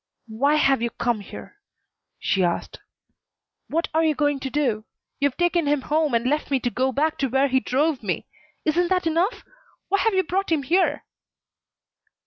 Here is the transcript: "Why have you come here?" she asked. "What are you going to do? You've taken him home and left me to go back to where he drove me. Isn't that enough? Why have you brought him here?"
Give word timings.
"Why 0.25 0.55
have 0.55 0.81
you 0.81 0.89
come 0.89 1.19
here?" 1.19 1.57
she 2.17 2.43
asked. 2.43 2.79
"What 3.67 3.87
are 3.93 4.03
you 4.03 4.15
going 4.15 4.39
to 4.39 4.49
do? 4.49 4.85
You've 5.19 5.37
taken 5.37 5.67
him 5.67 5.81
home 5.81 6.15
and 6.15 6.25
left 6.25 6.49
me 6.49 6.59
to 6.61 6.71
go 6.71 6.91
back 6.91 7.19
to 7.19 7.27
where 7.27 7.49
he 7.49 7.59
drove 7.59 8.01
me. 8.01 8.25
Isn't 8.65 8.87
that 8.87 9.05
enough? 9.05 9.43
Why 9.89 9.99
have 9.99 10.15
you 10.15 10.23
brought 10.23 10.51
him 10.51 10.63
here?" 10.63 11.03